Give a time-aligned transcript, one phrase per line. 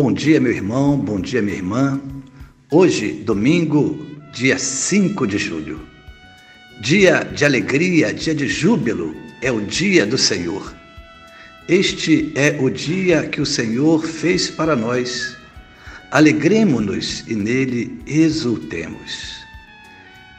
[0.00, 2.00] Bom dia, meu irmão, bom dia, minha irmã.
[2.70, 5.80] Hoje, domingo, dia 5 de julho.
[6.80, 9.12] Dia de alegria, dia de júbilo,
[9.42, 10.72] é o dia do Senhor.
[11.68, 15.36] Este é o dia que o Senhor fez para nós.
[16.12, 19.40] Alegremos-nos e nele exultemos.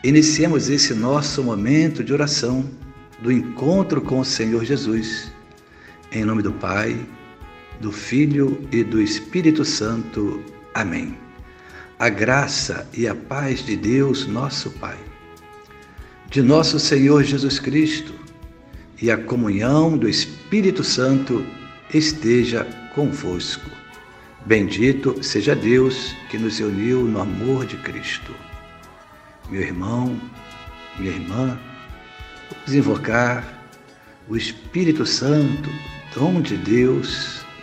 [0.05, 2.63] Iniciemos esse nosso momento de oração,
[3.21, 5.29] do encontro com o Senhor Jesus.
[6.13, 6.97] Em nome do Pai,
[7.79, 10.43] do Filho e do Espírito Santo.
[10.73, 11.17] Amém.
[11.97, 14.97] A graça e a paz de Deus, nosso Pai,
[16.29, 18.13] de nosso Senhor Jesus Cristo
[19.01, 21.45] e a comunhão do Espírito Santo
[21.93, 23.69] esteja convosco.
[24.45, 28.33] Bendito seja Deus que nos uniu no amor de Cristo.
[29.49, 30.19] Meu irmão,
[30.97, 31.59] minha irmã,
[32.51, 33.43] vamos invocar
[34.27, 35.69] o Espírito Santo,
[36.13, 37.45] dom de Deus,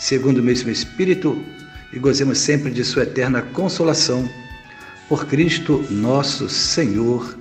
[0.00, 1.44] segundo o mesmo Espírito,
[1.92, 4.26] e gozemos sempre de Sua eterna consolação.
[5.08, 7.36] Por Cristo nosso Senhor.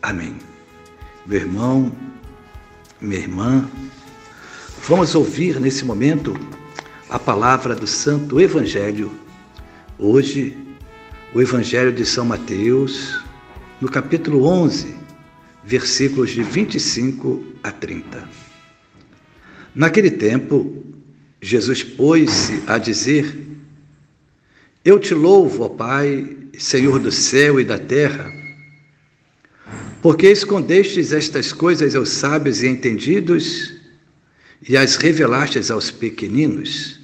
[0.00, 0.34] Amém.
[1.26, 1.92] Meu irmão,
[2.98, 3.68] minha irmã,
[4.88, 6.34] vamos ouvir nesse momento
[7.10, 9.12] a palavra do Santo Evangelho.
[9.98, 10.56] Hoje,
[11.34, 13.22] o Evangelho de São Mateus,
[13.82, 14.96] no capítulo 11,
[15.62, 18.28] versículos de 25 a 30.
[19.74, 20.91] Naquele tempo,
[21.44, 23.36] Jesus pôs-se a dizer:
[24.84, 28.32] Eu te louvo, ó Pai, Senhor do céu e da terra,
[30.00, 33.74] porque escondestes estas coisas aos sábios e entendidos
[34.66, 37.00] e as revelastes aos pequeninos.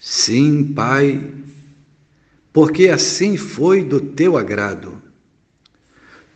[0.00, 1.22] Sim, Pai,
[2.50, 5.02] porque assim foi do teu agrado.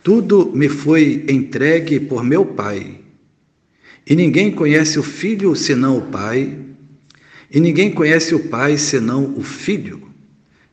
[0.03, 3.01] Tudo me foi entregue por meu Pai,
[4.07, 6.72] e ninguém conhece o Filho senão o Pai
[7.53, 10.09] e ninguém conhece o Pai senão o Filho,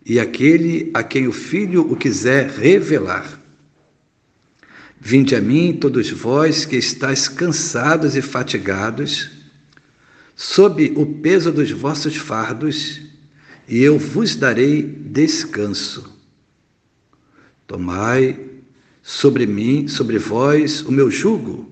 [0.06, 3.38] e aquele a quem o Filho o quiser revelar.
[4.98, 9.30] Vinde a mim, todos vós que estáis cansados e fatigados,
[10.38, 13.02] sob o peso dos vossos fardos,
[13.68, 16.18] e eu vos darei descanso.
[17.68, 18.40] Tomai
[19.04, 21.70] sobre mim, sobre vós, o meu jugo,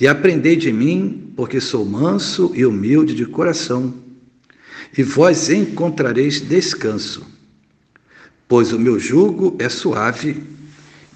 [0.00, 4.03] e aprendei de mim, porque sou manso e humilde de coração
[4.96, 7.26] e vós encontrareis descanso,
[8.48, 10.42] pois o meu jugo é suave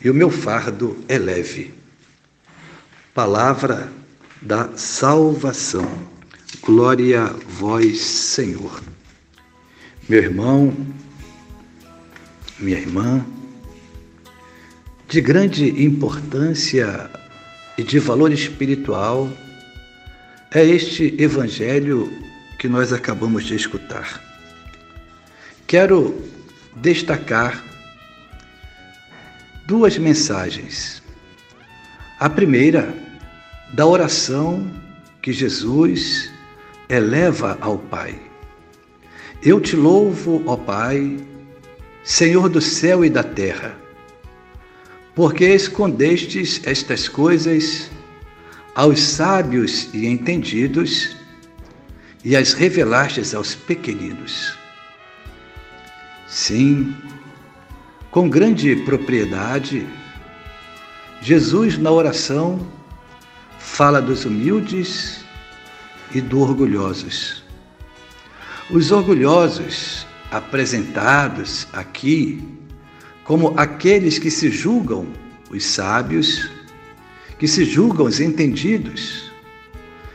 [0.03, 1.73] e o meu fardo é leve.
[3.15, 3.91] Palavra
[4.43, 5.89] da salvação.
[6.63, 8.83] Glória a vós, Senhor.
[10.09, 10.75] Meu irmão,
[12.59, 13.25] minha irmã,
[15.09, 17.11] de grande importância
[17.77, 19.31] e de valor espiritual
[20.51, 22.11] é este evangelho
[22.59, 24.21] que nós acabamos de escutar.
[25.67, 26.21] Quero
[26.77, 27.63] destacar
[29.67, 31.03] duas mensagens.
[32.19, 32.93] A primeira,
[33.73, 34.69] da oração
[35.23, 36.31] que Jesus
[36.89, 38.19] eleva ao Pai.
[39.43, 41.19] Eu te louvo, ó Pai,
[42.03, 43.77] Senhor do céu e da terra,
[45.15, 47.91] porque escondestes estas coisas
[48.75, 51.18] aos sábios e entendidos
[52.25, 54.57] e as revelastes aos pequeninos.
[56.27, 56.97] Sim,
[58.11, 59.87] com grande propriedade,
[61.23, 62.67] Jesus na oração
[63.59, 65.25] fala dos humildes
[66.15, 67.45] e dos orgulhosos.
[68.71, 72.43] Os orgulhosos apresentados aqui
[73.25, 75.07] como aqueles que se julgam
[75.51, 76.51] os sábios,
[77.39, 79.31] que se julgam os entendidos,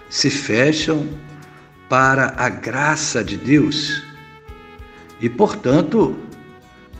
[0.09, 1.07] se fecham
[1.89, 4.03] para a graça de Deus,
[5.19, 6.17] e, portanto,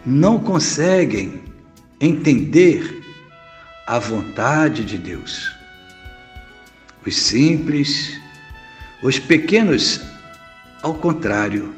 [0.05, 1.43] não conseguem
[1.99, 3.01] entender
[3.87, 5.53] a vontade de Deus.
[7.05, 8.19] Os simples,
[9.01, 10.01] os pequenos,
[10.81, 11.73] ao contrário,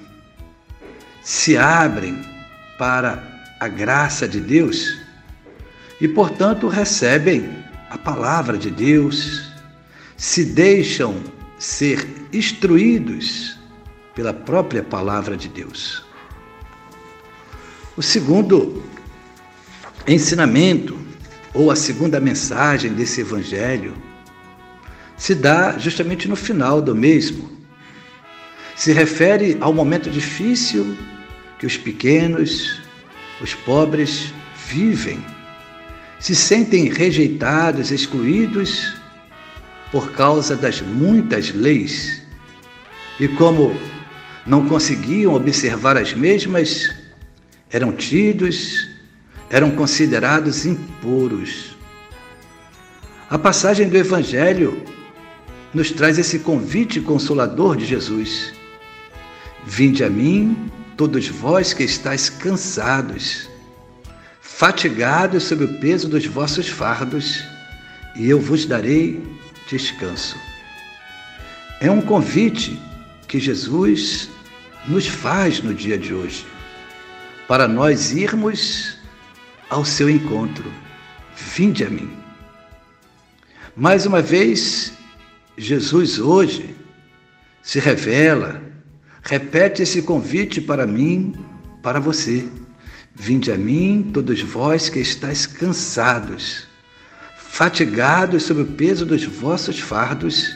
[1.24, 2.22] se abrem
[2.78, 3.24] para
[3.60, 4.98] a graça de Deus
[6.00, 7.50] e, portanto, recebem
[7.90, 9.50] a palavra de Deus,
[10.18, 11.16] se deixam
[11.66, 13.58] ser instruídos
[14.14, 16.06] pela própria palavra de Deus.
[17.98, 18.84] O segundo
[20.08, 20.96] ensinamento,
[21.56, 23.96] ou a segunda mensagem desse evangelho,
[25.18, 27.50] se dá justamente no final do mesmo.
[28.76, 30.96] Se refere ao momento difícil
[31.58, 32.80] que os pequenos,
[33.42, 34.32] os pobres
[34.68, 35.18] vivem.
[36.20, 38.94] Se sentem rejeitados, excluídos
[39.92, 42.22] por causa das muitas leis.
[43.20, 43.76] E como
[44.46, 46.94] não conseguiam observar as mesmas,
[47.70, 48.88] eram tidos,
[49.50, 51.76] eram considerados impuros.
[53.30, 54.84] A passagem do Evangelho
[55.74, 58.54] nos traz esse convite consolador de Jesus.
[59.66, 63.50] Vinde a mim, todos vós que estáis cansados,
[64.40, 67.44] fatigados sob o peso dos vossos fardos,
[68.16, 69.22] e eu vos darei
[69.68, 70.38] descanso.
[71.80, 72.80] É um convite
[73.28, 74.30] que Jesus
[74.88, 76.46] nos faz no dia de hoje,
[77.48, 78.98] para nós irmos
[79.70, 80.72] ao seu encontro.
[81.36, 82.10] Vinde a mim.
[83.76, 84.94] Mais uma vez,
[85.58, 86.76] Jesus hoje
[87.62, 88.66] se revela
[89.28, 91.34] Repete esse convite para mim,
[91.82, 92.48] para você.
[93.16, 96.68] Vinde a mim, todos vós que estáis cansados,
[97.56, 100.54] fatigados sob o peso dos vossos fardos,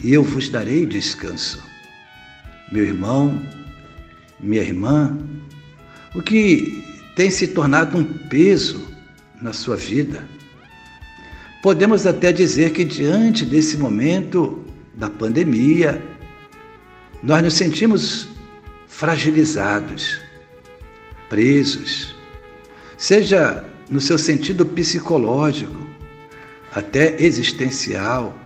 [0.00, 1.62] e eu vos darei descanso.
[2.72, 3.40] Meu irmão,
[4.40, 5.16] minha irmã,
[6.16, 6.84] o que
[7.14, 8.84] tem se tornado um peso
[9.40, 10.26] na sua vida?
[11.62, 16.02] Podemos até dizer que, diante desse momento da pandemia,
[17.22, 18.26] nós nos sentimos
[18.88, 20.18] fragilizados,
[21.28, 22.16] presos,
[22.98, 25.81] seja no seu sentido psicológico,
[26.74, 28.36] até existencial.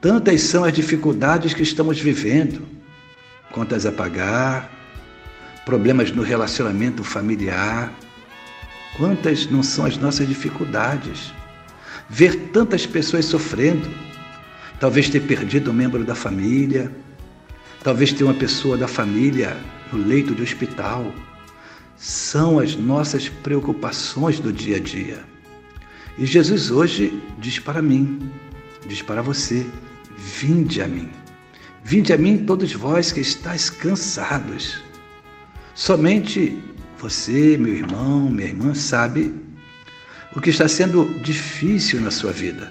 [0.00, 2.66] Tantas são as dificuldades que estamos vivendo,
[3.52, 4.70] contas a pagar,
[5.64, 7.92] problemas no relacionamento familiar.
[8.96, 11.32] Quantas não são as nossas dificuldades?
[12.08, 13.88] Ver tantas pessoas sofrendo,
[14.78, 16.90] talvez ter perdido um membro da família,
[17.82, 19.56] Talvez tenha uma pessoa da família
[19.90, 21.12] no leito de hospital.
[21.96, 25.24] São as nossas preocupações do dia a dia.
[26.18, 28.30] E Jesus hoje diz para mim,
[28.86, 29.66] diz para você:
[30.16, 31.10] vinde a mim.
[31.82, 34.82] Vinde a mim, todos vós que estáis cansados.
[35.74, 36.58] Somente
[36.98, 39.34] você, meu irmão, minha irmã, sabe
[40.36, 42.70] o que está sendo difícil na sua vida.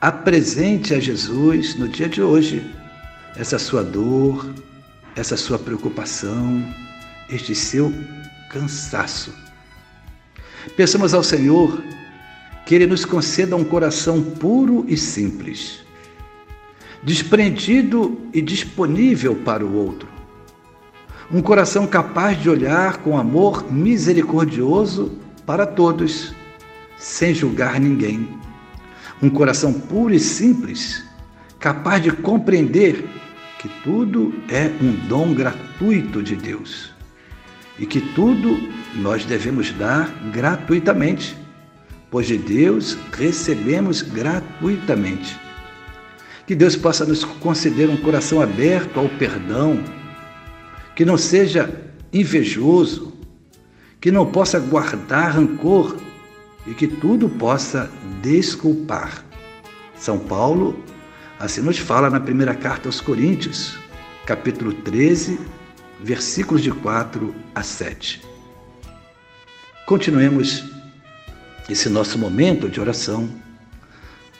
[0.00, 2.62] Apresente a Jesus no dia de hoje
[3.34, 4.52] essa sua dor,
[5.14, 6.62] essa sua preocupação,
[7.30, 7.92] este seu
[8.50, 9.34] cansaço.
[10.76, 11.82] Peçamos ao Senhor
[12.66, 15.84] que Ele nos conceda um coração puro e simples,
[17.02, 20.08] desprendido e disponível para o outro.
[21.32, 26.34] Um coração capaz de olhar com amor misericordioso para todos,
[26.98, 28.28] sem julgar ninguém.
[29.22, 31.04] Um coração puro e simples,
[31.60, 33.08] capaz de compreender
[33.60, 36.90] que tudo é um dom gratuito de Deus
[37.78, 38.58] e que tudo
[38.94, 41.36] nós devemos dar gratuitamente,
[42.16, 45.38] pois de Deus recebemos gratuitamente.
[46.46, 49.84] Que Deus possa nos conceder um coração aberto ao perdão,
[50.94, 51.78] que não seja
[52.10, 53.12] invejoso,
[54.00, 55.94] que não possa guardar rancor
[56.66, 57.90] e que tudo possa
[58.22, 59.22] desculpar.
[59.94, 60.82] São Paulo
[61.38, 63.76] Assim nos fala na primeira carta aos Coríntios,
[64.24, 65.38] capítulo 13,
[66.00, 68.22] versículos de 4 a 7.
[69.84, 70.75] Continuemos
[71.68, 73.28] esse nosso momento de oração,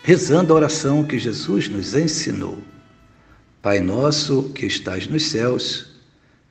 [0.02, 2.58] rezando a oração que Jesus nos ensinou.
[3.60, 5.86] Pai nosso que estás nos céus,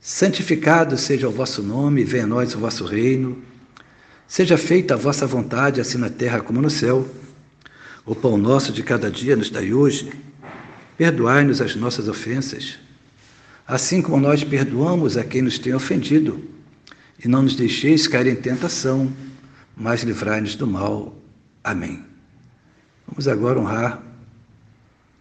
[0.00, 3.42] santificado seja o vosso nome, venha a nós o vosso reino.
[4.28, 7.08] Seja feita a vossa vontade, assim na terra como no céu.
[8.04, 10.10] O pão nosso de cada dia nos dai hoje
[10.96, 12.78] Perdoai-nos as nossas ofensas,
[13.66, 16.42] assim como nós perdoamos a quem nos tem ofendido,
[17.22, 19.12] e não nos deixeis cair em tentação,
[19.76, 21.14] mas livrai-nos do mal.
[21.62, 22.02] Amém.
[23.06, 24.02] Vamos agora honrar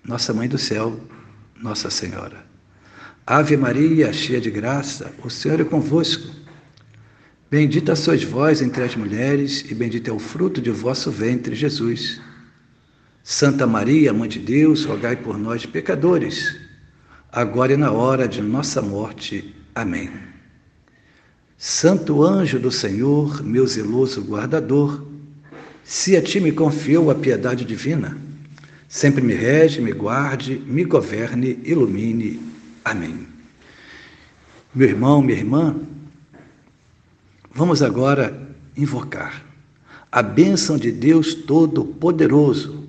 [0.04, 1.00] nossa Mãe do Céu,
[1.62, 2.46] Nossa Senhora.
[3.26, 6.30] Ave Maria, cheia de graça, o Senhor é convosco.
[7.50, 12.22] Bendita sois vós entre as mulheres, e bendito é o fruto de vosso ventre, Jesus.
[13.24, 16.56] Santa Maria, Mãe de Deus, rogai por nós, pecadores,
[17.32, 19.56] agora e na hora de nossa morte.
[19.74, 20.35] Amém.
[21.68, 25.04] Santo anjo do Senhor, meu zeloso guardador,
[25.84, 28.16] se a ti me confiou a piedade divina,
[28.88, 32.40] sempre me rege, me guarde, me governe, ilumine
[32.86, 33.28] Amém.
[34.76, 35.76] Meu irmão, minha irmã,
[37.52, 39.44] vamos agora invocar
[40.12, 42.88] a bênção de Deus Todo-Poderoso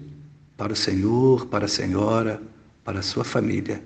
[0.54, 2.42] para o Senhor, para a Senhora,
[2.84, 3.82] para a sua família.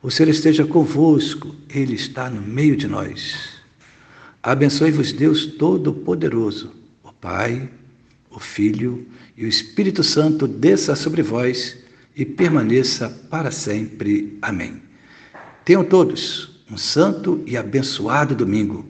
[0.00, 3.49] O Senhor esteja convosco, Ele está no meio de nós.
[4.42, 6.72] Abençoe-vos, Deus Todo-Poderoso,
[7.04, 7.68] o Pai,
[8.30, 9.06] o Filho
[9.36, 11.76] e o Espírito Santo desça sobre vós
[12.16, 14.38] e permaneça para sempre.
[14.40, 14.80] Amém.
[15.64, 18.86] Tenham todos um santo e abençoado domingo.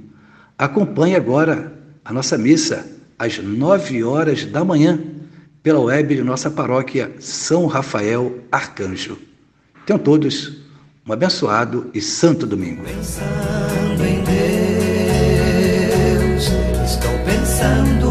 [0.56, 1.72] Acompanhe agora
[2.04, 2.86] a nossa missa
[3.18, 5.00] às nove horas da manhã
[5.64, 9.18] pela web de nossa paróquia São Rafael Arcanjo.
[9.84, 10.58] Tenham todos
[11.06, 12.84] um abençoado e santo domingo.
[17.60, 18.09] Estou